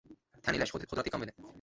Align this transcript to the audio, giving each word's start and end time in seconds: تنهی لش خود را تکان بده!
تنهی 0.43 0.59
لش 0.59 0.71
خود 0.71 0.85
را 0.97 1.03
تکان 1.03 1.21
بده! 1.21 1.33